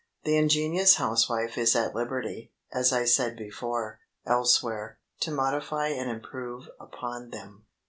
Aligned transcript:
The 0.23 0.35
ingenious 0.35 0.95
housewife 0.95 1.59
is 1.59 1.75
at 1.75 1.93
liberty, 1.93 2.51
as 2.73 2.91
I 2.91 3.05
said 3.05 3.37
before, 3.37 3.99
elsewhere, 4.25 4.97
to 5.19 5.29
modify 5.29 5.89
and 5.89 6.09
improve 6.09 6.67
upon 6.79 7.29
them. 7.29 7.65